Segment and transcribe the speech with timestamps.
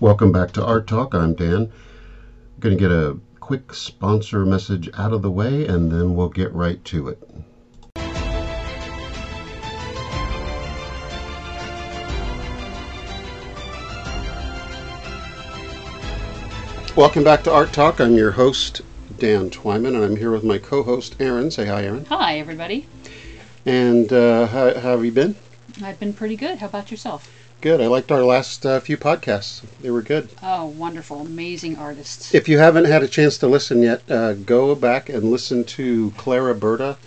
[0.00, 1.14] Welcome back to Art Talk.
[1.14, 1.70] I'm Dan.
[1.70, 1.70] I'm
[2.58, 6.52] going to get a quick sponsor message out of the way and then we'll get
[6.52, 7.22] right to it.
[16.96, 18.00] Welcome back to Art Talk.
[18.00, 18.80] I'm your host,
[19.20, 21.52] Dan Twyman, and I'm here with my co host, Aaron.
[21.52, 22.04] Say hi, Aaron.
[22.06, 22.88] Hi, everybody.
[23.64, 25.36] And uh, how, how have you been?
[25.84, 26.58] I've been pretty good.
[26.58, 27.30] How about yourself?
[27.64, 27.80] Good.
[27.80, 29.62] I liked our last uh, few podcasts.
[29.80, 30.28] They were good.
[30.42, 31.22] Oh, wonderful.
[31.22, 32.34] Amazing artists.
[32.34, 36.10] If you haven't had a chance to listen yet, uh, go back and listen to
[36.18, 36.98] Clara Berta.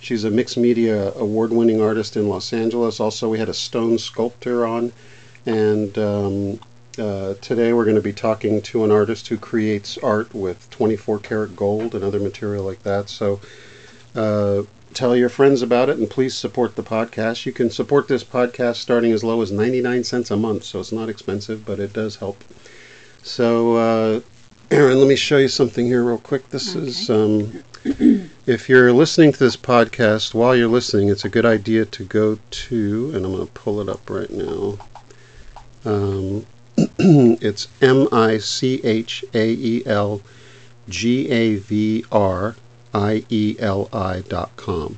[0.00, 3.00] She's a mixed media award winning artist in Los Angeles.
[3.00, 4.92] Also, we had a stone sculptor on.
[5.46, 6.60] And um,
[6.96, 11.18] uh, today we're going to be talking to an artist who creates art with 24
[11.18, 13.08] karat gold and other material like that.
[13.08, 13.40] So,
[14.14, 14.62] uh,
[14.94, 17.44] tell your friends about it and please support the podcast.
[17.46, 20.92] You can support this podcast starting as low as 99 cents a month, so it's
[20.92, 22.42] not expensive, but it does help.
[23.22, 24.20] So, uh,
[24.70, 26.48] Aaron, let me show you something here real quick.
[26.50, 26.86] This Okay.
[26.86, 27.62] is, um,
[28.46, 32.38] if you're listening to this podcast, while you're listening, it's a good idea to go
[32.50, 34.78] to, and I'm going to pull it up right now.
[35.84, 36.46] Um,
[36.98, 40.22] it's M I C H A E L
[40.88, 42.56] G A V R
[42.94, 44.96] I E L I dot com.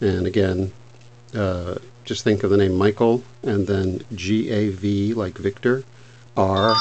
[0.00, 0.72] And again,
[1.34, 5.84] uh, just think of the name Michael and then G A V like Victor
[6.36, 6.74] R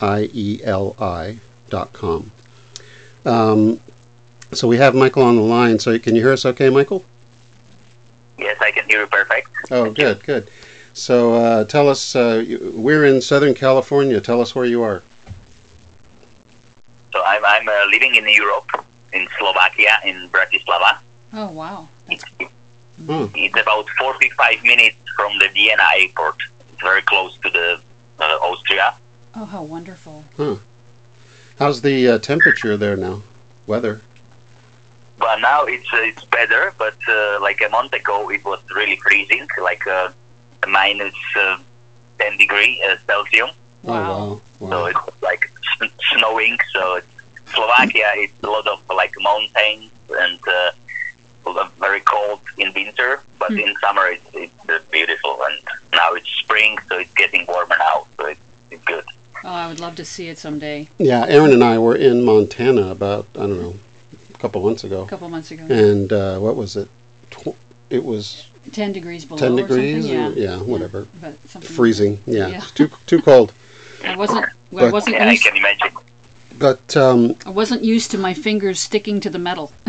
[0.00, 1.38] I E L I
[1.70, 2.30] dot com.
[3.24, 3.80] Um,
[4.52, 5.78] so we have Michael on the line.
[5.78, 7.04] So can you hear us okay, Michael?
[8.38, 9.48] Yes, I can hear you perfect.
[9.70, 10.50] Oh, good, good.
[10.92, 12.44] So uh, tell us, uh,
[12.74, 14.20] we're in Southern California.
[14.20, 15.02] Tell us where you are.
[17.12, 20.98] So I'm, I'm uh, living in Europe, in Slovakia, in Bratislava.
[21.34, 21.88] Oh, wow.
[22.08, 22.24] It's,
[23.08, 26.36] Oh, it's about 45 minutes from the Vienna airport.
[26.72, 27.80] It's very close to the
[28.20, 28.94] uh, Austria.
[29.34, 30.22] oh, how wonderful.
[31.58, 33.22] how's the uh, temperature there now?
[33.66, 34.02] Weather?
[35.18, 36.72] Well, now it's uh, it's better.
[36.78, 40.10] But uh, like a month ago, it was really freezing, like uh,
[40.68, 41.58] minus uh,
[42.18, 43.50] 10 degree uh, Celsius.
[43.82, 44.12] Wow.
[44.12, 44.70] Oh, wow.
[44.70, 45.50] So it's like
[46.12, 46.58] snowing.
[46.72, 47.06] So it's,
[47.54, 53.58] Slovakia is a lot of like mountains and uh, very cold in winter, but Hmm.
[53.58, 55.42] in summer it's, it's uh, beautiful.
[55.44, 55.58] And
[55.92, 58.06] now it's spring, so it's getting warmer now.
[58.16, 59.04] So it's, it's good.
[59.44, 60.88] Oh, I would love to see it someday.
[60.98, 63.74] Yeah, Aaron and I were in Montana about, I don't know,
[64.34, 65.02] a couple months ago.
[65.02, 65.64] A couple months ago.
[65.68, 66.88] And uh, what was it?
[67.30, 67.56] Tw-
[67.90, 70.06] it was 10 degrees below 10 or degrees?
[70.06, 70.20] something.
[70.20, 71.08] or- yeah, whatever.
[71.20, 72.20] But something Freezing.
[72.26, 72.48] Yeah.
[72.48, 72.60] Yeah.
[72.60, 73.52] Too, too cold.
[74.04, 74.46] I wasn't,
[74.78, 75.91] I wasn't Yeah, I can imagine.
[76.62, 79.72] But um, I wasn't used to my fingers sticking to the metal.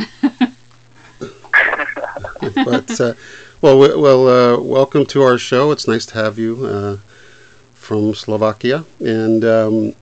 [2.66, 3.14] but uh,
[3.62, 5.72] well, w- well, uh, welcome to our show.
[5.72, 6.98] It's nice to have you uh,
[7.76, 9.94] from Slovakia, and um,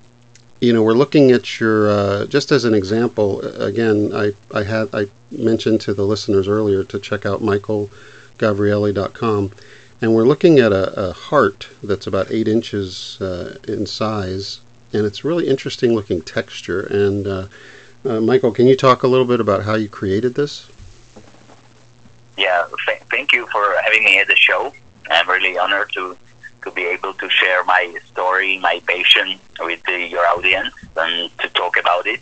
[0.61, 3.41] you know we're looking at your uh, just as an example.
[3.41, 9.51] Again, I I had I mentioned to the listeners earlier to check out michaelgavrieli.com,
[10.01, 14.61] and we're looking at a, a heart that's about eight inches uh, in size,
[14.93, 16.81] and it's really interesting looking texture.
[16.81, 17.47] And uh,
[18.05, 20.69] uh, Michael, can you talk a little bit about how you created this?
[22.37, 24.73] Yeah, th- thank you for having me at the show.
[25.09, 26.17] I'm really honored to
[26.63, 31.49] to be able to share my story, my passion with the, your audience, and to
[31.49, 32.21] talk about it.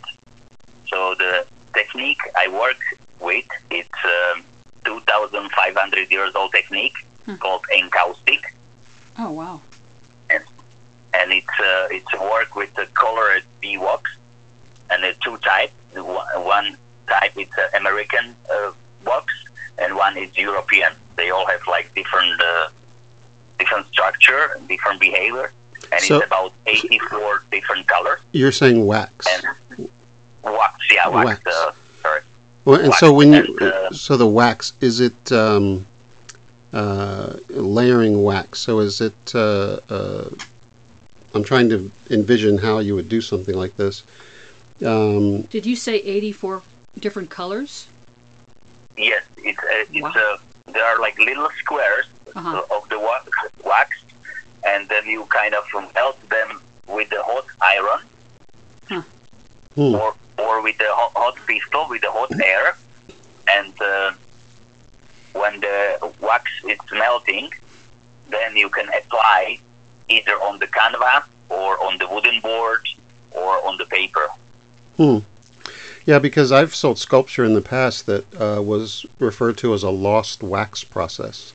[0.88, 2.78] So the technique I work
[3.20, 3.88] with it's
[4.34, 4.42] um,
[4.86, 6.94] 2,500 years old technique
[7.26, 7.34] Hmm.
[7.34, 8.54] called encaustic,
[9.18, 9.60] Oh, wow.
[10.30, 14.10] and it's uh, it's a work with the colored bee wax,
[14.88, 15.72] and there are two types.
[15.92, 16.76] The One one
[17.06, 18.72] type is uh, American uh,
[19.04, 19.26] wax,
[19.76, 20.92] and one is European.
[21.16, 22.68] They all have like different uh,
[23.58, 25.52] different structure, and different behavior,
[25.92, 28.19] and So- it's about 84 different colors.
[28.32, 29.26] You're saying wax.
[29.78, 29.88] And
[30.44, 31.44] wax, yeah, wax.
[31.44, 31.56] Wax.
[31.56, 32.20] Uh, sorry.
[32.64, 35.86] Well, and wax so when you uh, so the wax is it um,
[36.72, 38.60] uh, layering wax?
[38.60, 39.34] So is it?
[39.34, 40.28] Uh, uh,
[41.34, 44.02] I'm trying to envision how you would do something like this.
[44.84, 46.62] Um, Did you say 84
[46.98, 47.86] different colors?
[48.96, 50.12] Yes, it's uh, it's Wow.
[50.16, 50.36] uh,
[50.72, 52.62] there are like little squares Uh-huh.
[52.70, 53.28] of the wax,
[53.64, 53.90] wax,
[54.64, 58.00] and then you kind of melt them with the hot iron,
[59.80, 59.94] hmm.
[59.94, 62.76] or or with the hot, hot pistol with the hot air,
[63.48, 64.12] and uh,
[65.32, 67.50] when the wax is melting,
[68.28, 69.58] then you can apply
[70.08, 72.82] either on the canvas or on the wooden board
[73.30, 74.28] or on the paper.
[74.96, 75.18] Hmm.
[76.06, 79.90] Yeah, because I've sold sculpture in the past that uh, was referred to as a
[79.90, 81.52] lost wax process,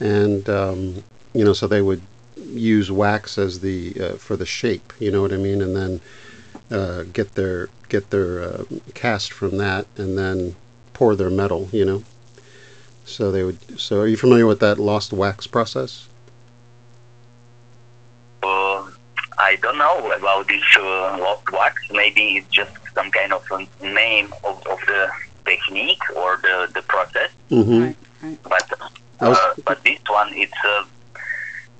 [0.00, 2.02] and um, you know, so they would
[2.36, 4.92] use wax as the uh, for the shape.
[4.98, 5.60] You know what I mean?
[5.60, 6.00] And then
[6.70, 8.64] uh, get their get their uh,
[8.94, 10.54] cast from that, and then
[10.92, 11.68] pour their metal.
[11.72, 12.04] You know.
[13.04, 13.80] So they would.
[13.80, 16.06] So are you familiar with that lost wax process?
[18.42, 18.86] Uh,
[19.38, 21.82] I don't know about this uh, lost wax.
[21.90, 25.10] Maybe it's just some kind of a name of, of the
[25.44, 27.30] technique or the, the process.
[27.50, 27.82] Mm-hmm.
[27.82, 28.38] Right, right.
[28.44, 28.80] But
[29.20, 30.84] I was- uh, but this one it's uh,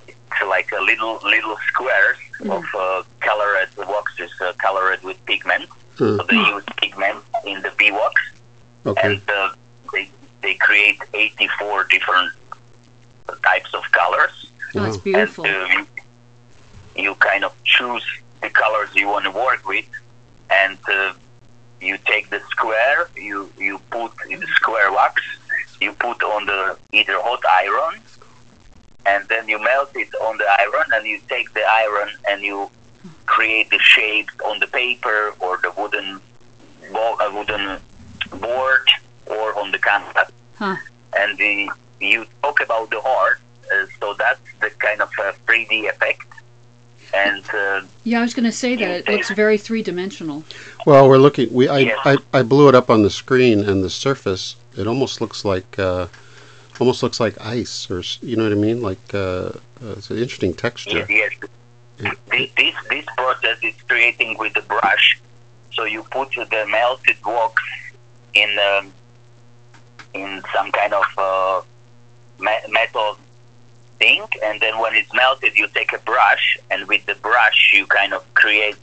[0.08, 0.16] it's
[0.48, 5.18] like a little little squares of uh, colored waxes, uh, colored with
[6.00, 6.20] pigment.
[6.20, 8.14] Uh, So they use pigment in the bee wax,
[8.86, 9.14] okay.
[9.14, 9.50] and uh,
[9.92, 10.08] they
[10.42, 12.32] they create 84 different
[13.42, 14.50] types of colors.
[14.76, 15.44] Oh, it's beautiful.
[15.46, 15.66] And uh,
[16.96, 18.04] you, you kind of choose
[18.42, 19.86] the colors you want to work with,
[20.50, 21.12] and uh,
[21.80, 25.22] you take the square, you you put in the square wax,
[25.80, 28.00] you put on the either hot iron,
[29.06, 32.70] and then you melt it on the iron, and you take the iron and you
[33.26, 36.20] create the shapes on the paper or the wooden
[36.92, 37.78] bo- uh, wooden
[38.40, 38.86] board
[39.26, 40.28] or on the canvas
[40.58, 40.76] Huh.
[41.18, 41.70] and the,
[42.00, 43.38] you talk about the heart,
[43.72, 46.26] uh, so that's the kind of uh, 3D effect.
[47.52, 50.44] Uh, Yeah, I was going to say that it looks very three dimensional.
[50.86, 51.52] Well, we're looking.
[51.52, 51.94] We I.
[52.04, 55.78] I, I blew it up on the screen, and the surface it almost looks like
[55.78, 56.06] uh,
[56.80, 58.80] almost looks like ice, or you know what I mean?
[58.82, 59.18] Like uh,
[59.82, 61.06] uh, it's an interesting texture.
[61.08, 61.32] yes,
[61.98, 65.20] this, this this process is creating with the brush.
[65.72, 67.62] So you put the melted wax
[68.34, 68.92] in um,
[70.14, 71.62] in some kind of uh,
[72.38, 73.18] me- metal
[74.00, 77.86] thing, and then when it's melted, you take a brush, and with the brush you
[77.86, 78.76] kind of create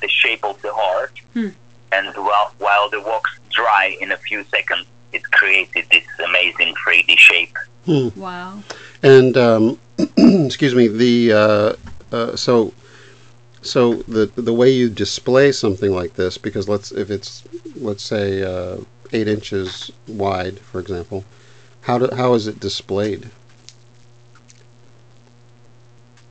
[0.00, 1.14] the shape of the heart.
[1.34, 1.48] Hmm.
[1.92, 7.18] And while while the wax dry in a few seconds, it created this amazing 3D
[7.18, 7.56] shape.
[7.86, 8.62] Wow.
[9.02, 9.78] And um,
[10.46, 12.72] excuse me, the uh, uh, so
[13.62, 17.42] so the the way you display something like this, because let's if it's
[17.76, 18.76] let's say uh,
[19.12, 21.24] eight inches wide, for example,
[21.82, 23.30] how do, how is it displayed?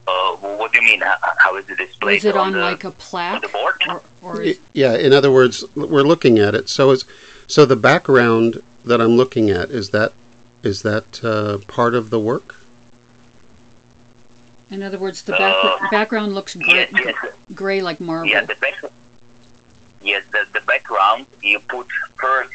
[0.08, 1.01] Uh, what do you mean?
[1.01, 2.18] How, how is it displayed?
[2.18, 3.41] Is it on the, like a on plaque?
[3.41, 3.81] the board?
[3.88, 6.69] Or, or is, Yeah, in other words, we're looking at it.
[6.69, 7.06] So is
[7.47, 10.13] so the background that I'm looking at is that
[10.63, 12.56] is that uh, part of the work?
[14.71, 17.15] in other words, the Uh, background looks gray, Yes, yes,
[17.56, 18.30] gray like marble.
[18.30, 18.42] yeah.
[18.45, 18.75] The back,
[20.03, 21.88] yes, the, the background you put
[22.18, 22.53] first,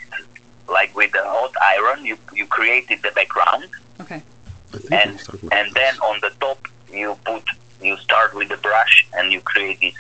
[0.69, 3.69] like with the hot iron, you you created the background,
[4.01, 4.23] Okay.
[4.75, 7.43] I and was and then on the top you put
[7.85, 9.95] you start with the brush and you create this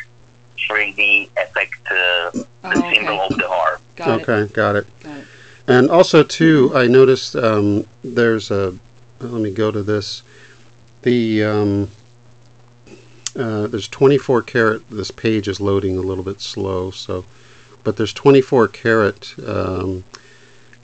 [0.59, 3.27] 3D effect, uh, the Oh, symbol okay.
[3.35, 3.81] of the heart.
[3.97, 4.29] Got it.
[4.29, 4.87] okay, got it.
[5.03, 5.25] Got it.
[5.67, 8.75] And also too, I noticed um, there's a.
[9.21, 10.23] Let me go to this.
[11.03, 11.91] The um,
[13.37, 14.89] uh, there's 24 karat.
[14.91, 17.25] This page is loading a little bit slow, so
[17.83, 20.05] but there's 24 karat um,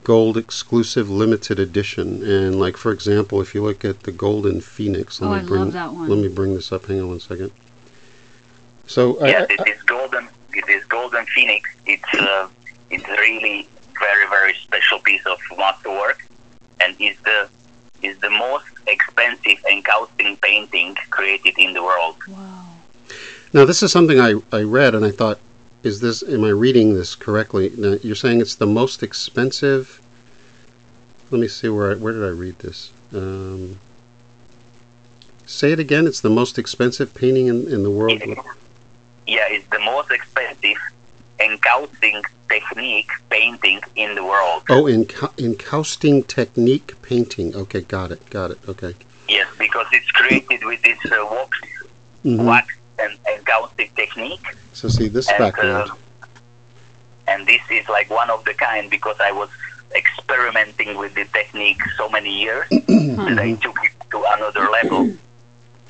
[0.04, 2.22] gold exclusive limited edition.
[2.22, 5.42] And like for example, if you look at the golden phoenix, let Oh, me I
[5.42, 6.08] bring love that one.
[6.08, 6.86] let me bring this up.
[6.86, 7.50] Hang on one second.
[8.86, 10.28] So I- Yes, I- it is golden.
[10.52, 11.70] It is golden phoenix.
[11.86, 12.48] It's uh,
[12.90, 13.68] it's really
[13.98, 16.24] very very special piece of masterwork,
[16.80, 17.48] and is the
[18.02, 22.16] is the most expensive encaustic painting created in the world.
[22.26, 22.64] Wow.
[23.52, 25.38] Now, this is something I, I read, and I thought,
[25.82, 27.72] is this, am I reading this correctly?
[27.76, 30.00] Now, you're saying it's the most expensive.
[31.30, 32.92] Let me see where I, where did I read this?
[33.14, 33.78] Um,
[35.46, 36.06] say it again.
[36.06, 38.20] It's the most expensive painting in, in the world.
[39.26, 40.76] Yeah, it's the most expensive
[41.38, 44.62] encaustic technique painting in the world.
[44.68, 47.54] Oh, encou- encausting technique painting.
[47.54, 48.58] Okay, got it, got it.
[48.68, 48.94] Okay.
[49.28, 51.58] Yes, because it's created with this uh, wax,
[52.24, 52.44] Mhm.
[52.44, 54.44] wax and encaustic technique.
[54.72, 55.90] So see this and background.
[55.90, 55.94] uh,
[57.28, 59.48] and this is like one of the kind because I was
[59.94, 65.02] experimenting with the technique so many years that I took it to another level,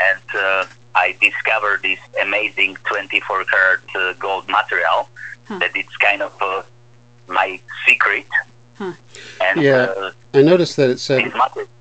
[0.00, 5.09] and uh, I discovered this amazing 24 karat uh, gold material
[5.47, 5.59] Huh.
[5.59, 6.62] that it's kind of uh,
[7.26, 8.25] my secret.
[8.75, 8.93] Huh.
[9.40, 9.93] And Yeah.
[9.97, 11.33] uh, I noticed that it said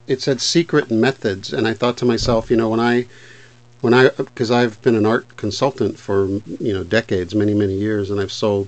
[0.07, 3.05] it said secret methods and i thought to myself you know when i
[3.81, 8.09] when i because i've been an art consultant for you know decades many many years
[8.09, 8.67] and i've sold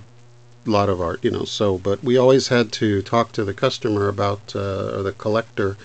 [0.67, 3.53] a lot of art you know so but we always had to talk to the
[3.53, 5.75] customer about uh, or the collector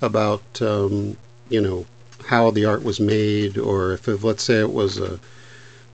[0.00, 1.16] about um,
[1.48, 1.84] you know
[2.26, 5.18] how the art was made or if, let's say it was a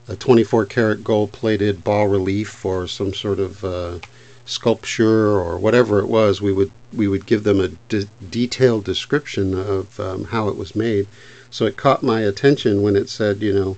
[0.08, 3.98] a 24 karat gold plated bas relief or some sort of uh,
[4.44, 9.54] sculpture or whatever it was, we would we would give them a de- detailed description
[9.54, 11.06] of um, how it was made.
[11.52, 13.76] So it caught my attention when it said, you know,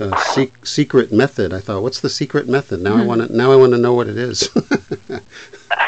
[0.00, 1.52] uh, sec- secret method.
[1.52, 2.82] I thought, what's the secret method?
[2.82, 4.48] Now I want to now I want to know what it is.
[5.08, 5.20] no,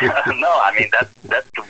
[0.01, 1.65] I mean that's that's the-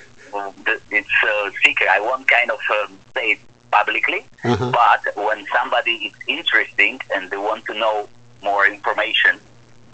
[0.91, 1.89] it's a secret.
[1.89, 3.39] I won't kind of um, say it
[3.71, 4.71] publicly, uh-huh.
[4.71, 8.09] but when somebody is interesting and they want to know
[8.43, 9.41] more information,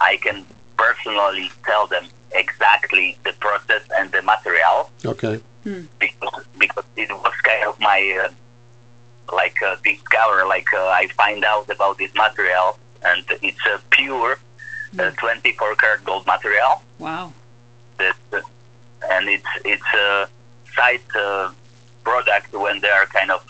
[0.01, 0.45] I can
[0.77, 5.39] personally tell them exactly the process and the material Okay.
[5.99, 8.29] because because it was kind of my uh,
[9.33, 14.37] like uh, discover like uh, I find out about this material and it's a pure
[14.99, 17.33] uh, 24 karat gold material Wow.
[17.97, 18.41] that uh,
[19.11, 20.27] and it's it's a
[20.75, 21.51] side uh,
[22.03, 23.45] product when they are kind of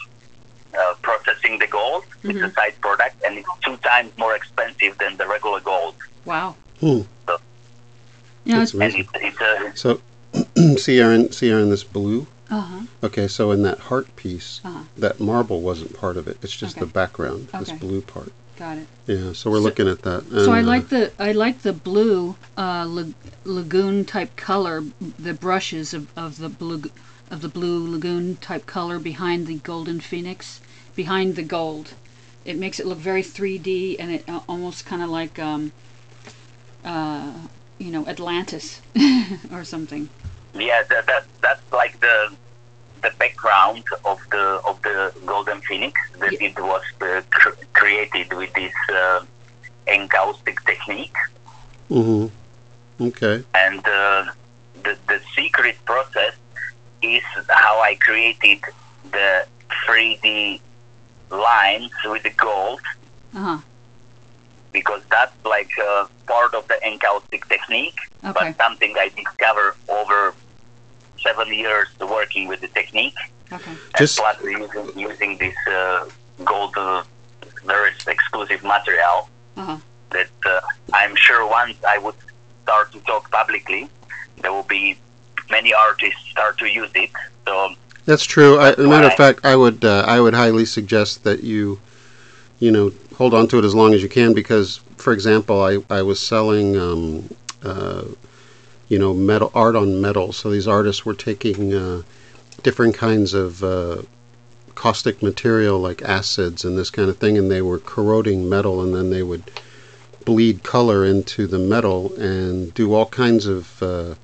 [0.77, 2.03] uh, processing the gold.
[2.23, 2.55] It's a Mhm.
[2.55, 5.95] side product and it's two times more expensive than the regular gold.
[6.25, 6.55] Wow.
[6.79, 6.85] Hmm.
[6.87, 9.07] You know, That's And amazing.
[9.13, 10.01] it's, it's a So
[10.77, 12.25] see Aaron, see Aaron, this blue.
[12.51, 12.81] Uh huh.
[13.03, 14.83] Okay, so in that heart piece, Uh-huh.
[14.97, 16.37] that marble wasn't part of it.
[16.43, 16.85] It's just Okay.
[16.85, 18.31] the background, this blue part.
[18.59, 18.87] Got it.
[19.07, 20.29] Yeah, so we're So- looking at that.
[20.29, 23.15] So I and, uh, like the I like the blue uh, lag-
[23.45, 24.83] lagoon type color.
[25.17, 26.83] The brushes of, of the blue
[27.31, 30.59] of the blue lagoon type color behind the golden phoenix,
[30.95, 31.93] behind the gold.
[32.43, 35.71] It makes it look very 3D and it uh, almost kind of like um,
[36.83, 37.31] uh,
[37.79, 38.81] you know Atlantis
[39.51, 40.09] or something.
[40.53, 42.31] Yeah that, that that's like the
[43.01, 46.49] the background of the of the golden phoenix that Yeah.
[46.49, 49.23] it was uh, cr- created with this uh,
[49.87, 51.15] encaustic technique
[51.89, 52.29] mhm.
[52.99, 53.43] Okay.
[53.55, 54.25] and uh,
[54.83, 56.33] the the secret process
[57.01, 58.59] is how I created
[59.11, 59.45] the
[59.87, 60.59] 3D
[61.31, 62.81] lines with the gold
[63.33, 63.57] Uh huh.
[64.71, 68.53] because that's like uh, part of the encaustic technique, Okay.
[68.53, 70.33] but something I discovered over
[71.19, 73.15] seven years working with the technique.
[73.51, 73.71] Okay.
[73.97, 76.05] Just- and plus using, using this uh,
[76.45, 77.03] gold, uh,
[77.65, 79.77] very exclusive material Uh huh.
[80.11, 80.61] that uh,
[80.93, 82.15] I'm sure once I would
[82.63, 83.89] start to talk publicly,
[84.41, 84.97] there will be
[85.49, 87.09] many artists start to use it.
[87.45, 87.75] So
[88.05, 88.57] That's true.
[88.57, 91.79] I, as a matter of fact, I would uh, I would highly suggest that you,
[92.59, 95.73] you know, hold on to it as long as you can because, for example, I
[95.89, 97.29] I was selling, um,
[97.63, 98.03] uh,
[98.89, 100.33] you know, metal art on metal.
[100.33, 102.01] So these artists were taking uh,
[102.63, 104.01] different kinds of uh,
[104.75, 108.93] caustic material like acids and this kind of thing, and they were corroding metal, and
[108.93, 109.43] then they would
[110.25, 114.15] bleed color into the metal and do all kinds of uh,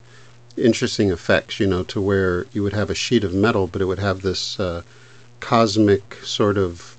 [0.58, 3.86] interesting effects, you know, to where you would have a sheet of metal, but it
[3.86, 4.82] would have this uh,
[5.40, 6.98] cosmic sort of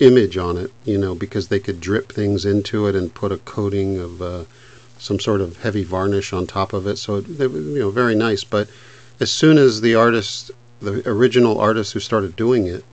[0.00, 3.38] image on it, you know, because they could drip things into it and put a
[3.38, 4.44] coating of uh,
[4.98, 6.96] some sort of heavy varnish on top of it.
[6.96, 8.44] So it, were, you know, very nice.
[8.44, 8.68] But
[9.20, 10.50] as soon as the artist,
[10.80, 12.84] the original artist who started doing it,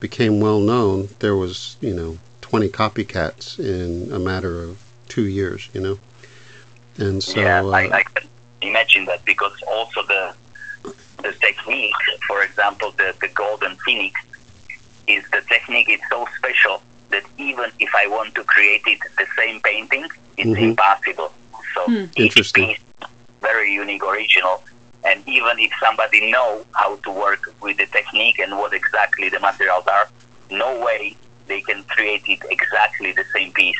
[0.00, 5.68] became well known, there was, you know, 20 copycats in a matter of two years,
[5.72, 5.98] you know.
[6.98, 8.28] And so, yeah, uh, I, I can
[8.62, 10.34] imagine that because also the
[11.22, 11.94] the technique,
[12.28, 14.20] for example, the, the golden phoenix,
[15.06, 19.26] is the technique is so special that even if I want to create it the
[19.36, 20.70] same painting, it's Mhm.
[20.70, 21.32] impossible.
[21.76, 22.04] So Hmm.
[22.16, 22.68] Interesting.
[22.68, 22.78] piece
[23.42, 24.64] very unique, original,
[25.04, 29.38] and even if somebody know how to work with the technique and what exactly the
[29.38, 30.08] materials are,
[30.50, 31.14] no way
[31.46, 33.76] they can create it exactly the same piece.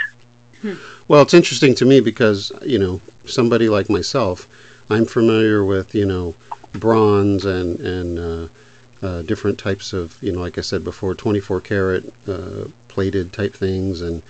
[1.08, 4.46] Well, it's interesting to me because, you know, somebody like myself,
[4.88, 6.34] I'm familiar with, you know,
[6.72, 11.60] bronze and, and uh, uh, different types of, you know, like I said before, 24
[11.60, 14.22] karat uh, plated type things and,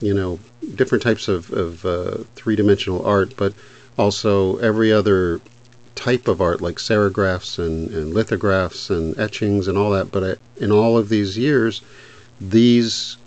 [0.00, 0.38] you know,
[0.74, 3.52] different types of, of uh, three dimensional art, but
[3.98, 5.40] also every other
[5.94, 10.10] type of art like serigraphs and, and lithographs and etchings and all that.
[10.10, 11.82] But I, in all of these years,
[12.40, 13.18] these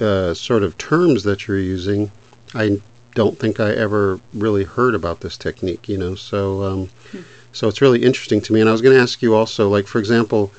[0.00, 2.10] uh, sort of terms that you're using,
[2.54, 2.80] I
[3.14, 6.14] don't think I ever really heard about this technique, you know.
[6.14, 6.90] So, um,
[7.52, 8.60] so it's really interesting to me.
[8.60, 10.52] And I was going to ask you also, like for example,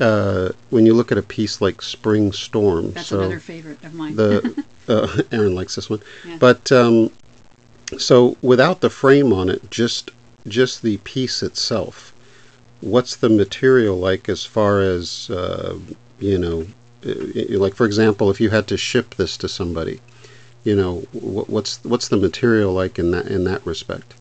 [0.00, 3.94] uh, when you look at a piece like Spring Storm, That's so another favorite of
[3.94, 4.16] mine.
[4.16, 6.36] the uh, Aaron likes this one, Yeah.
[6.38, 7.10] but um,
[7.98, 10.10] so without the frame on it, just
[10.46, 12.12] just the piece itself.
[12.80, 15.78] What's the material like as far as uh,
[16.20, 16.66] you know?
[17.06, 20.00] uh, Like for example, if you had to ship this to somebody,
[20.64, 24.14] you know, what's what's the material like in that in that respect?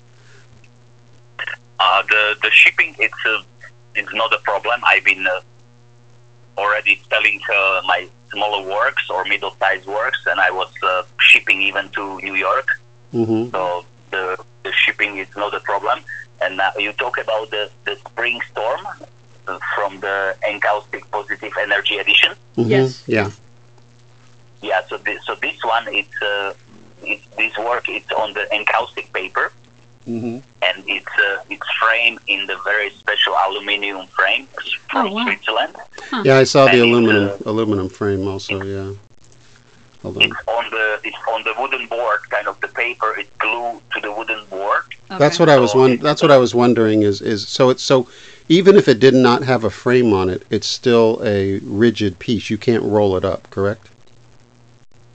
[1.79, 3.41] Uh, the the shipping it's uh,
[3.95, 4.81] it's not a problem.
[4.83, 5.41] I've been uh,
[6.57, 11.61] already selling uh, my smaller works or middle sized works, and I was uh, shipping
[11.61, 12.67] even to New York.
[13.13, 13.51] Mm-hmm.
[13.51, 15.99] So the the shipping is not a problem.
[16.41, 18.81] And now you talk about the the spring storm.
[19.75, 22.31] from the encaustic positive energy edition.
[22.57, 22.69] Mhm.
[22.69, 23.03] Yes.
[23.07, 23.29] Yeah.
[24.61, 26.53] Yeah, so this, so this one, it's, uh,
[27.03, 29.51] it's this work, it's on the encaustic paper,
[30.07, 34.47] hmm and it's uh, it's framed in the very special aluminium frame
[34.89, 35.25] from Oh, wow.
[35.25, 35.75] Switzerland.
[36.23, 38.61] Yeah, I saw the And it's, aluminum uh, aluminum frame also.
[38.63, 38.93] Yeah.
[40.01, 40.23] Hold on.
[40.23, 43.99] It's on the it's on the wooden board, kind of the paper is glued to
[44.01, 44.83] the wooden board.
[45.09, 45.43] That's Okay.
[45.43, 45.97] what I was So one.
[45.97, 47.03] That's what I was wondering.
[47.03, 48.07] Is is so it's so
[48.49, 52.49] even if it did not have a frame on it, it's still a rigid piece.
[52.49, 53.89] You can't roll it up, correct?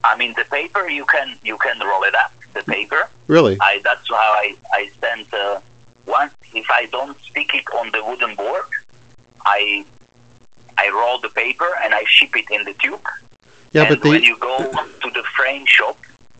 [0.03, 2.31] I mean, the paper you can you can roll it up.
[2.53, 3.09] The paper.
[3.27, 3.57] Really?
[3.61, 5.59] I that's how I I sent uh,
[6.05, 8.65] once if I don't stick it on the wooden board,
[9.45, 9.85] I
[10.77, 13.01] I roll the paper and I ship it in the tube.
[13.71, 14.57] Yeah, and but when the you go
[15.03, 15.97] to the frame shop,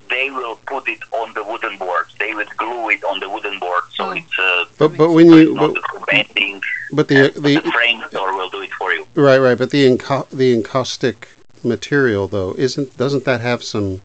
[0.09, 2.05] they will put it on the wooden board.
[2.19, 4.11] They will glue it on the wooden board, so Oh.
[4.11, 8.35] it's uh, but but when you it's but, the but the the the frame store
[8.37, 9.07] will do it for you.
[9.15, 11.27] right right but the enca- the encaustic
[11.63, 14.01] material though isn't doesn't that have some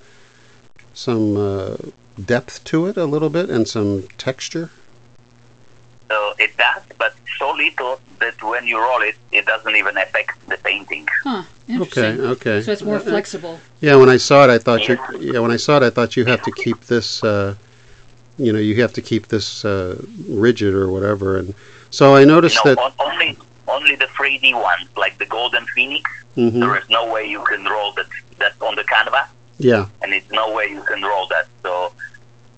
[0.99, 1.77] some uh,
[2.25, 4.71] depth to it a little bit and some texture?
[6.09, 10.33] So it does, but so little that when you roll it, it doesn't even affect
[10.49, 11.07] the painting.
[11.23, 11.43] Huh.
[11.71, 12.21] Okay, Interesting.
[12.33, 12.63] okay.
[12.63, 13.61] So it's more Uh, flexible.
[13.81, 14.99] Yeah, when I saw it, I thought you.
[15.21, 17.23] Yeah, when I saw it, I thought you have to keep this.
[17.23, 17.55] Uh,
[18.39, 21.37] you know, you have to keep this uh, rigid or whatever.
[21.39, 21.55] And
[21.91, 22.79] so I noticed No, that.
[22.79, 23.37] on, only
[23.69, 26.11] only the 3D ones, like the Golden Phoenix.
[26.37, 28.07] mhm, There is no way you can roll that
[28.39, 29.29] that on the canvas,
[29.59, 31.47] yeah, and it's no way you can roll that.
[31.63, 31.93] So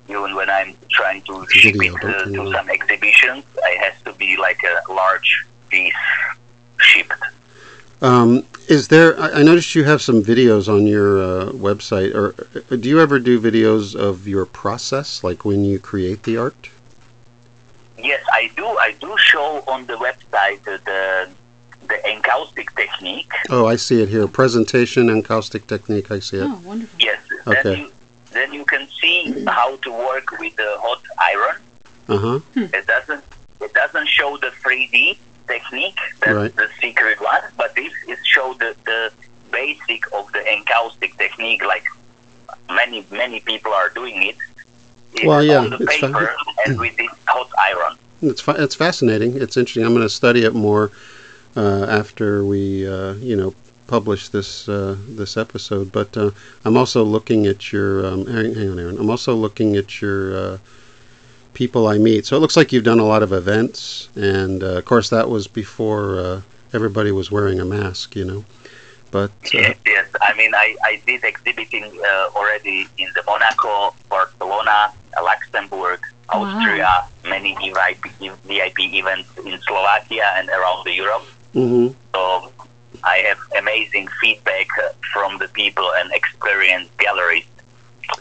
[0.08, 3.94] even when I'm trying to ship video, it uh, it to some exhibitions, it has
[4.04, 5.94] to be like a large piece
[6.78, 7.12] shipped.
[8.02, 9.18] Um, is there?
[9.20, 12.14] I, I noticed you have some videos on your uh, website.
[12.14, 16.38] Or uh, do you ever do videos of your process, like when you create the
[16.38, 16.70] art?
[17.98, 18.66] Yes, I do.
[18.66, 21.28] I do show on the website uh, the
[21.90, 23.30] the encaustic technique.
[23.50, 24.26] Oh, I see it here.
[24.28, 26.10] Presentation encaustic technique.
[26.10, 26.44] I see it.
[26.44, 26.98] Oh, wonderful.
[27.00, 27.20] Yes.
[27.46, 27.62] Okay.
[27.62, 27.92] Then you
[28.32, 31.56] then you can see how to work with the hot iron.
[32.08, 32.40] Uh huh.
[32.78, 33.24] It doesn't
[33.60, 35.98] it doesn't show the 3D technique.
[36.20, 36.56] That's Right.
[36.56, 37.42] the secret one.
[37.56, 39.12] But this is show the, the
[39.52, 41.62] basic of the encaustic technique.
[41.64, 41.84] Like
[42.70, 44.36] many many people are doing it.
[45.14, 46.12] It's Well, yeah, on the it's fine.
[46.12, 46.34] paper
[46.66, 47.96] and with this hot iron.
[48.22, 49.30] It's fa- it's fascinating.
[49.42, 49.84] It's interesting.
[49.84, 50.92] I'm going to study it more
[51.56, 53.54] after we, uh, you know,
[53.86, 55.90] publish this uh, this episode.
[55.92, 56.30] But uh,
[56.64, 58.06] I'm also looking at your.
[58.06, 58.98] Um, hang, hang on, Aaron.
[58.98, 60.58] I'm also looking at your uh,
[61.54, 62.26] people I meet.
[62.26, 65.28] So it looks like you've done a lot of events, and uh, of course that
[65.28, 66.40] was before uh,
[66.72, 68.14] everybody was wearing a mask.
[68.16, 68.44] You know,
[69.10, 70.06] but uh, Yes, yes.
[70.22, 76.00] I mean, I, I did exhibiting uh, already in the Monaco, Barcelona, uh, Luxembourg,
[76.32, 76.44] Wow.
[76.44, 78.06] Austria, many E VIP,
[78.44, 81.26] VIP events in Slovakia and around the Europe.
[81.52, 82.52] Hmm So
[83.04, 84.68] I have amazing feedback
[85.12, 87.44] from the people and experienced galleries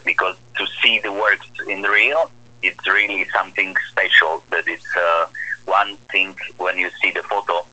[0.04, 2.30] because to see the works in real,
[2.62, 4.42] it's really something special.
[4.50, 5.26] That it's uh,
[5.66, 7.64] one thing when you see the photo,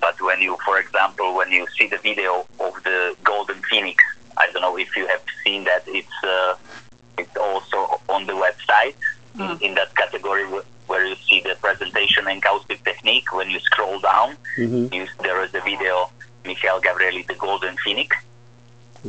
[0.00, 4.02] but when you, for example, when you see the video of the Golden Phoenix,
[4.36, 5.84] I don't know if you have seen that.
[5.86, 6.54] It's uh,
[7.18, 8.94] it's also on the website
[9.40, 9.52] Oh.
[9.52, 10.44] in, in that category
[10.92, 13.28] where you see the presentation encaustic technique.
[13.38, 16.10] When you scroll down, hmm you, there is a video,
[16.44, 18.10] Michael Gavrieli, the Golden Phoenix,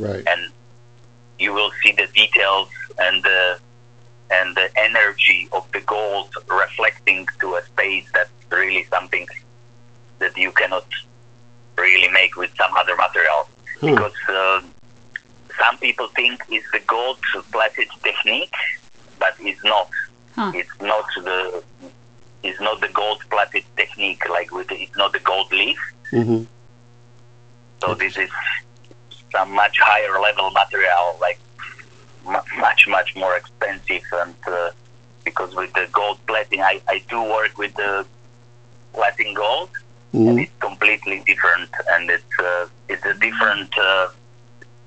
[0.06, 0.24] right.
[0.32, 0.42] and
[1.38, 2.68] you will see the details
[2.98, 3.40] and the
[4.36, 6.30] and the energy of the gold
[6.64, 9.26] reflecting to a space that's really something
[10.20, 10.86] that you cannot
[11.76, 13.42] really make with some other material
[13.80, 13.90] Huh.
[13.90, 14.60] because uh,
[15.60, 17.18] some people think it's the gold
[17.52, 18.54] plated technique,
[19.18, 19.90] but it's not.
[20.34, 20.52] Huh.
[20.54, 21.62] It's not the
[22.42, 25.78] it's not the gold plated technique like with the, it's not the gold leaf.
[26.10, 26.42] hmm
[27.82, 28.30] So this is
[29.32, 31.38] some much higher level material, like
[32.24, 34.70] mu- much much more expensive, and uh,
[35.24, 38.06] because with the gold plating, I, I do work with the
[38.94, 39.70] plating gold,
[40.12, 44.08] and hmm it's completely different, and it's uh, it's a different uh,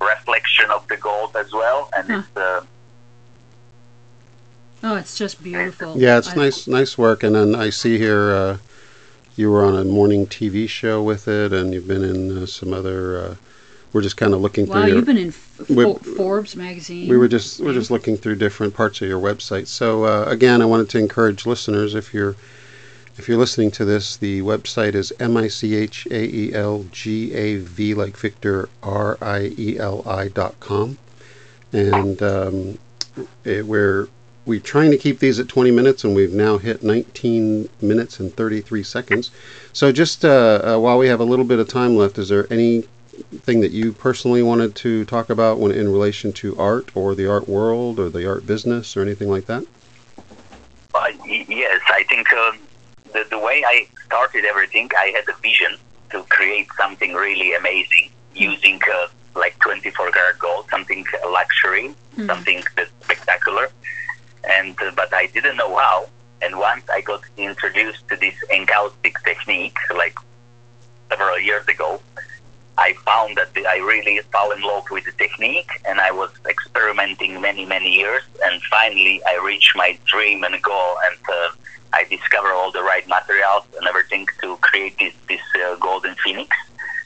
[0.01, 2.17] reflection of the gold as well, and Huh.
[2.19, 2.62] it's uh,
[4.83, 5.97] Oh, it's just beautiful.
[5.97, 7.23] Yeah, it's I- nice, nice work.
[7.23, 8.57] And then I see here uh,
[9.35, 12.73] you were on a morning TV show with it, and you've been in uh, some
[12.73, 13.17] other.
[13.17, 13.35] Uh,
[13.93, 14.95] we're just kind of looking Wow, through your.
[14.97, 17.09] you've been in F- We- Fo- Forbes magazine.
[17.09, 19.67] we were just we're just looking through different parts of your website.
[19.67, 22.35] So uh, again, I wanted to encourage listeners if you're
[23.17, 26.85] if you're listening to this, the website is m i c h a e l
[26.91, 30.97] g a v like Victor r i e l i dot com,
[31.73, 32.77] and um,
[33.43, 34.07] it, we're
[34.47, 38.33] we're trying to keep these at 20 minutes, and we've now hit 19 minutes and
[38.33, 39.29] 33 seconds.
[39.73, 42.47] So, just uh, uh, while we have a little bit of time left, is there
[42.51, 47.29] anything that you personally wanted to talk about when in relation to art or the
[47.29, 49.65] art world or the art business or anything like that?
[50.95, 52.57] Uh, yes, I think um,
[53.12, 55.77] the, the way I started everything, I had a vision
[56.12, 62.27] to create something really amazing using uh, like 24 karat gold, something luxury, mm-hmm.
[62.27, 62.63] something
[63.01, 63.69] spectacular.
[64.47, 66.10] And uh, but I didn't know how.
[66.41, 70.17] And once I got introduced to this encaustic technique, like
[71.10, 71.99] several years ago,
[72.77, 77.41] I found that I really fell in love with the technique, and I was experimenting
[77.41, 78.21] many, many years.
[78.45, 81.49] And finally, I reached my dream and goal, and uh,
[81.93, 86.55] I discovered all the right materials and everything to create this this uh, golden phoenix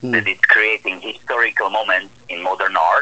[0.03, 0.11] mm.
[0.11, 3.00] that is creating historical moments in modern art.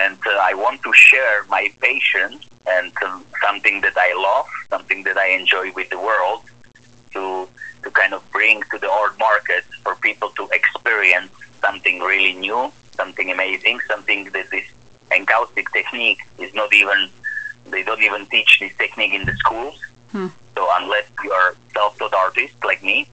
[0.00, 5.02] And uh, I want to share my passion and uh, something that I love, something
[5.04, 6.42] that I enjoy with the world,
[7.14, 7.48] to
[7.84, 11.30] to kind of bring to the art market for people to experience
[11.60, 14.66] something really new, something amazing, something that this
[15.12, 17.08] encaustic technique is not even
[17.66, 19.78] they don't even teach this technique in the schools.
[20.12, 20.28] Hmm.
[20.54, 23.08] So unless you are self-taught artist like me,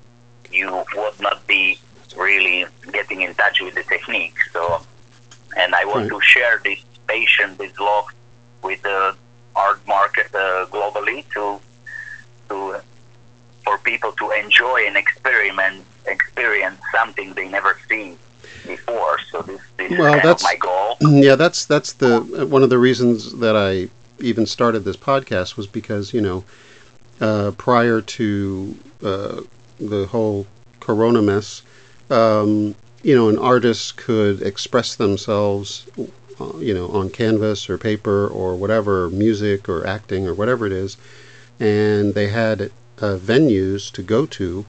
[0.52, 1.78] you would not be
[2.15, 4.36] really getting in touch with the technique.
[4.54, 4.82] So,
[5.56, 6.20] and I want right.
[6.20, 8.06] to share this passion, this love
[8.63, 9.15] with the
[9.56, 11.60] art market uh, globally to
[12.50, 12.82] to
[13.63, 18.18] for people to enjoy and experiment experience something they never seen
[18.65, 19.20] before.
[19.32, 20.98] So this, this well, that's my goal.
[21.02, 23.89] Yeah, that's that's the one of the reasons that I
[24.20, 26.44] even started this podcast was because you know
[27.22, 29.41] uh, prior to uh,
[29.80, 30.48] the whole
[30.80, 31.63] Corona mess,
[32.10, 35.86] um, you know, an artist could express themselves,
[36.41, 40.72] uh, you know, on canvas or paper or whatever, music or acting or whatever it
[40.72, 40.98] is,
[41.60, 44.65] and they had uh, venues to go to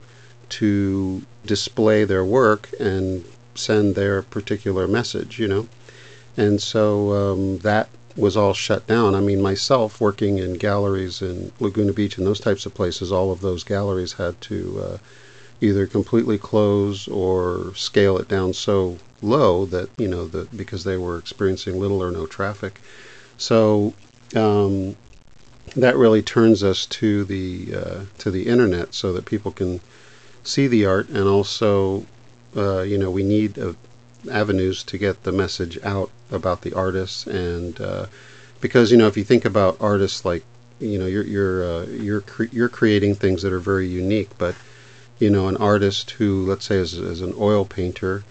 [0.51, 5.67] to display their work and send their particular message, you know.
[6.37, 9.15] And so um, that was all shut down.
[9.15, 13.33] I mean, myself working in galleries in Laguna Beach and those types of places, all
[13.33, 14.99] of those galleries had to uh,
[15.61, 20.97] either completely close or scale it down so low that you know that because they
[20.97, 22.81] were experiencing little or no traffic.
[23.39, 23.95] So
[24.35, 24.97] um,
[25.75, 29.81] that really turns us to the uh, to the internet so that people can
[30.45, 32.07] see the art and also
[32.57, 33.73] uh, you know we need uh,
[34.31, 38.07] avenues to get the message out about the artists and uh,
[38.61, 40.43] because you know if you think about artists like
[40.81, 44.55] you know you're you're uh, you're cre- you're creating things that are very unique but
[45.19, 48.23] you know an artist who let's say is, is an oil painter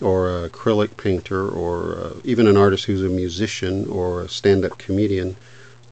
[0.00, 4.76] or an acrylic painter or uh, even an artist who's a musician or a stand-up
[4.78, 5.36] comedian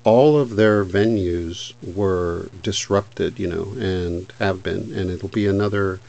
[0.03, 4.93] all of their venues were disrupted you know and have been.
[4.93, 6.01] And it'll be another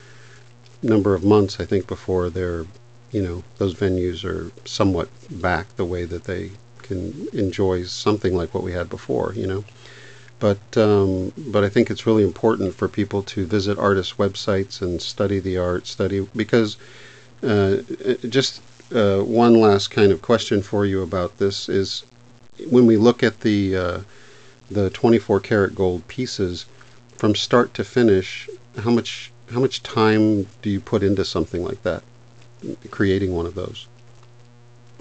[0.82, 2.66] number of months i think before they're
[3.12, 6.52] you know those venues are somewhat back the way that they
[6.82, 9.64] can enjoy something like what we had before you know
[10.42, 15.02] but um, but I think it's really important for people to visit artists' websites and
[15.02, 16.78] study the art, study because
[17.44, 17.78] uh,
[18.28, 18.62] just
[18.94, 22.04] uh, one last kind of question for you about this is
[22.70, 24.00] when we look at the uh,
[24.70, 26.66] the 24 karat gold pieces
[27.18, 28.50] from start to finish,
[28.80, 32.02] how much how much time do you put into something like that,
[32.90, 33.86] creating one of those?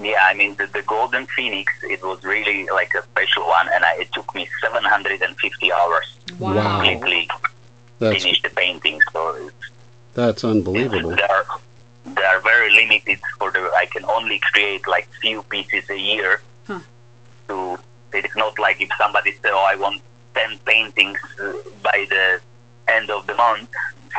[0.00, 1.72] Yeah, I mean the, the Golden Phoenix.
[1.82, 6.54] It was really like a special one, and I, it took me 750 hours wow.
[6.54, 7.28] to completely
[7.98, 8.98] that's, finish the painting.
[9.12, 9.50] So
[10.14, 11.10] that's unbelievable.
[11.10, 11.44] They are
[12.06, 13.70] they are very limited for the.
[13.76, 16.40] I can only create like few pieces a year.
[16.66, 16.80] Huh.
[17.48, 17.78] To
[18.14, 20.00] it's not like if somebody say, "Oh, I want
[20.34, 22.40] 10 paintings uh, by the
[22.88, 23.68] end of the month."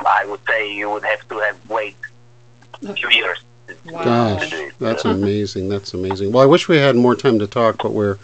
[0.05, 1.97] I would say you would have to have wait
[2.87, 3.39] a few years
[3.85, 4.03] Wow.
[4.03, 5.69] Gosh, that's amazing.
[5.69, 6.31] That's amazing.
[6.31, 8.17] Well, I wish we had more time to talk, but we're.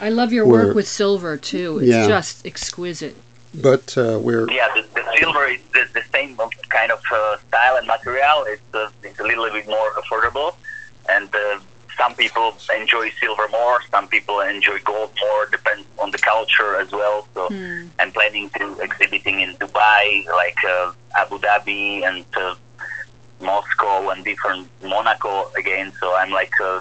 [0.00, 1.78] I love your work with silver too.
[1.78, 2.08] It's yeah.
[2.08, 3.16] just exquisite.
[3.54, 4.50] But uh, we're.
[4.50, 6.36] Yeah, the, the silver is the, the same
[6.68, 8.44] kind of uh, style and material.
[8.46, 10.54] It's uh, it's a little bit more affordable,
[11.08, 11.60] and uh,
[11.96, 13.80] some people enjoy silver more.
[13.90, 15.46] Some people enjoy gold more.
[15.46, 17.28] Depends on the culture as well.
[17.34, 17.86] So hmm.
[17.98, 22.54] I'm planning to exhibiting in Dubai, like uh, Abu Dhabi, and uh,
[23.42, 25.92] Moscow and different Monaco again.
[26.00, 26.80] So I'm like uh,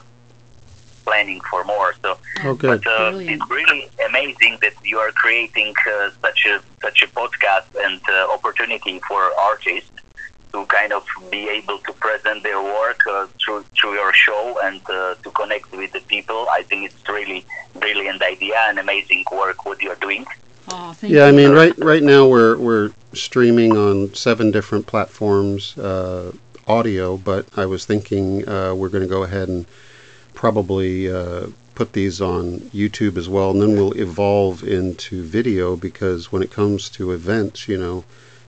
[1.04, 1.94] planning for more.
[2.02, 7.04] So, oh, but uh, it's really amazing that you are creating uh, such a such
[7.04, 9.92] a podcast and uh, opportunity for artists
[10.54, 14.82] to kind of be able to present their work uh, through through your show and
[14.90, 16.48] uh, to connect with the people.
[16.52, 17.46] I think it's really
[17.80, 20.26] brilliant idea and amazing work what you're doing.
[20.70, 25.78] Oh, thank Yeah, I mean, right right now we're we're streaming on seven different platforms,
[25.78, 26.32] uh,
[26.72, 27.18] audio.
[27.18, 29.66] But I was thinking uh, we're going to go ahead and
[30.34, 36.32] probably uh, put these on YouTube as well, and then we'll evolve into video because
[36.32, 38.04] when it comes to events, you know,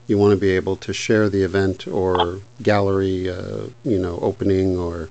[0.07, 4.77] you want to be able to share the event or gallery, uh, you know, opening
[4.77, 5.09] or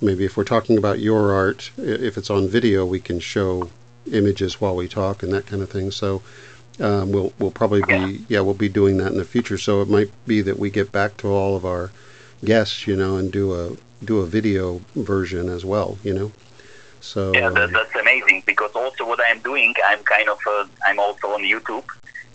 [0.00, 3.70] maybe if we're talking about your art, if it's on video, we can show
[4.12, 5.90] images while we talk and that kind of thing.
[5.90, 6.22] So
[6.80, 9.58] um, we'll we'll probably be yeah we'll be doing that in the future.
[9.58, 11.90] So it might be that we get back to all of our
[12.46, 16.32] guests, you know, and do a do a video version as well, you know.
[17.00, 20.98] So Yeah, that, that's amazing because also what I'm doing, I'm kind of uh, I'm
[20.98, 21.84] also on YouTube,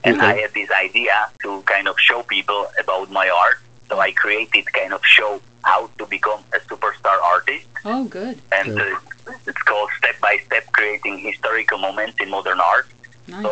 [0.04, 0.26] and Okay.
[0.32, 3.60] I had this idea to kind of show people about my art.
[3.90, 8.36] So I created kind of show how to become a superstar artist, Oh, good.
[8.52, 8.94] and Good.
[9.28, 12.88] uh, it's called Step by Step Creating Historical Moments in Modern Art.
[13.28, 13.44] Nice.
[13.46, 13.52] So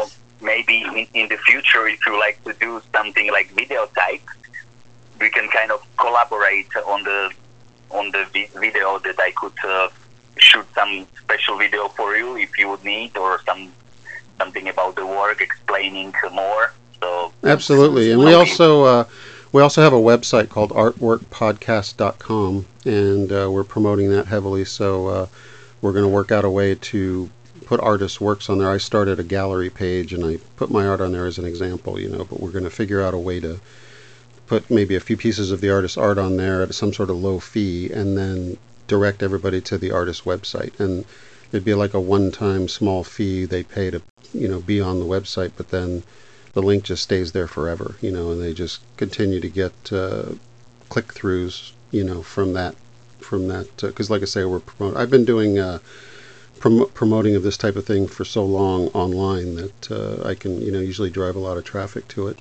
[0.51, 4.25] maybe in, in the future, if you like to do something like video type,
[5.19, 7.31] we can kind of collaborate on the
[7.91, 9.89] on the vi- video that I could uh,
[10.37, 13.71] shoot some special video for you if you would need, or some
[14.37, 16.73] something about the work explaining more.
[17.01, 19.03] So Absolutely, and we also uh,
[19.51, 24.65] we also have a website called artworkpodcast.com, and uh, we're promoting that heavily.
[24.65, 25.27] So uh,
[25.81, 27.29] we're going to work out a way to
[27.65, 28.69] put artists' works on there.
[28.69, 31.99] I started a gallery page, and I put my art on there as an example,
[31.99, 32.25] you know.
[32.25, 33.59] But we're going to figure out a way to
[34.49, 37.17] put maybe a few pieces of the artist's art on there at some sort of
[37.17, 38.57] low fee, and then
[38.87, 40.77] direct everybody to the artist's website.
[40.79, 41.05] And
[41.51, 44.01] it'd be like a one-time small fee they pay to,
[44.33, 46.03] you know, be on the website, but then
[46.53, 50.33] the link just stays there forever, you know, and they just continue to get uh,
[50.89, 52.75] click-throughs, you know, from that,
[53.19, 54.97] from that, because like I say, we're promote.
[54.97, 55.77] I've been doing uh,
[56.59, 60.61] prom- promoting of this type of thing for so long online that uh, I can,
[60.61, 62.39] you know, usually drive a lot of traffic to it.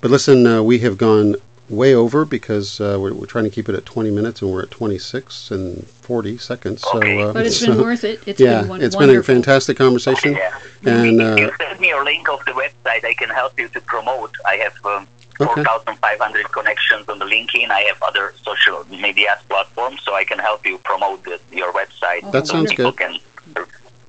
[0.00, 1.36] But listen, uh, we have gone
[1.68, 4.62] way over because uh, we're, we're trying to keep it at 20 minutes and we're
[4.62, 6.84] at 26 and 40 seconds.
[6.94, 7.18] Okay.
[7.18, 8.20] So, uh, But it's so- been worth it.
[8.26, 10.34] It's yeah, been won- it's been a fantastic conversation.
[10.34, 10.58] yeah.
[10.84, 13.68] And if you uh, send me your link of the website, I can help you
[13.68, 14.34] to promote.
[14.46, 15.06] I have um,
[15.42, 15.64] Okay.
[15.64, 17.70] 4,500 connections on the LinkedIn.
[17.70, 22.30] I have other social media platforms, so I can help you promote the, your website.
[22.30, 22.94] That so sounds good.
[22.98, 23.16] Can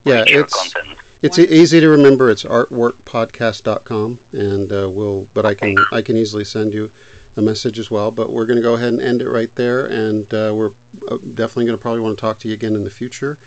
[0.03, 0.97] Yeah, it's- content.
[1.23, 2.31] It's easy to remember.
[2.31, 5.27] It's artworkpodcast.com, and uh, we'll.
[5.35, 6.91] But I can I can easily send you
[7.37, 8.09] a message as well.
[8.09, 10.71] But we're going to go ahead and end it right there, and uh, we're
[11.09, 13.37] uh, definitely going to probably want to talk to you again in the future.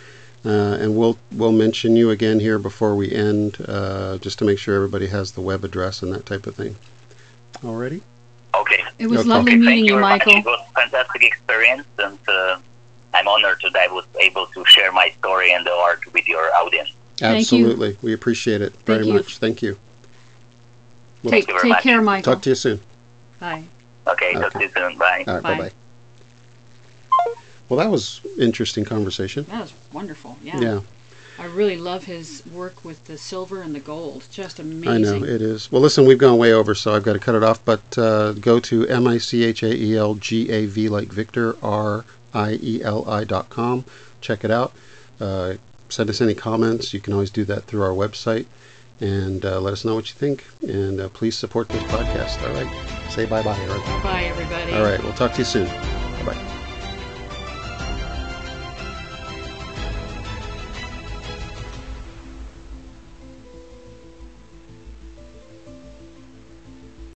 [0.45, 4.57] Uh, and we'll we'll mention you again here before we end, uh, just to make
[4.57, 6.77] sure everybody has the web address and that type of thing.
[7.55, 8.01] Alrighty.
[8.53, 8.83] Okay.
[8.99, 9.29] It was Okay.
[9.29, 10.25] lovely Okay, meeting thank you, very much.
[10.25, 10.39] Michael.
[10.39, 12.57] It was a fantastic experience, and uh,
[13.15, 16.53] I'm honored that I was able to share my story and the art with your
[16.55, 16.91] audience.
[17.17, 17.57] Thank you.
[17.59, 19.13] Absolutely, we appreciate it very Thank you.
[19.13, 19.37] much.
[19.37, 19.77] Thank you.
[21.23, 21.83] Well, Take, you take much.
[21.83, 22.33] care, Michael.
[22.33, 22.79] Talk to you soon.
[23.39, 23.63] Bye.
[24.07, 24.97] Okay, talk to you soon.
[24.97, 25.23] Bye.
[25.27, 25.43] All right.
[25.43, 25.57] Bye.
[25.57, 25.71] Bye bye.
[27.67, 29.45] Well, that was interesting conversation.
[29.49, 30.37] That was wonderful.
[30.43, 30.59] Yeah.
[30.59, 30.79] Yeah.
[31.37, 34.23] I really love his work with the silver and the gold.
[34.31, 34.87] Just amazing.
[34.89, 35.69] I know it is.
[35.71, 37.63] Well, listen, we've gone way over, so I've got to cut it off.
[37.65, 41.09] But uh, go to m i c h a e l g a v like
[41.11, 43.85] Victor r i e l i dot com.
[44.21, 44.73] Check it out.
[45.19, 45.55] Uh,
[45.89, 46.93] send us any comments.
[46.93, 48.45] You can always do that through our website,
[48.99, 50.45] and uh, let us know what you think.
[50.61, 52.41] And uh, please support this podcast.
[52.47, 53.11] All right.
[53.11, 53.83] Say bye bye, Eric.
[54.03, 54.73] Bye, everybody.
[54.73, 55.01] All right.
[55.01, 56.04] We'll talk to you soon.